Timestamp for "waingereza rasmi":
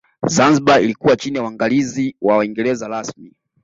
2.37-3.33